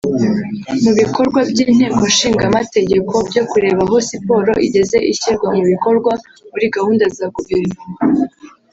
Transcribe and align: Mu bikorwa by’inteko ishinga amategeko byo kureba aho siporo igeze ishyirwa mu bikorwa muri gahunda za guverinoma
Mu 0.83 0.91
bikorwa 0.99 1.39
by’inteko 1.51 2.01
ishinga 2.11 2.43
amategeko 2.51 3.13
byo 3.29 3.43
kureba 3.49 3.81
aho 3.87 3.97
siporo 4.07 4.53
igeze 4.67 4.97
ishyirwa 5.11 5.47
mu 5.55 5.63
bikorwa 5.71 6.11
muri 6.51 6.65
gahunda 6.75 7.05
za 7.17 7.25
guverinoma 7.35 8.19